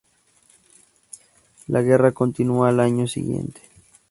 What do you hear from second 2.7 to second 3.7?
año siguiente.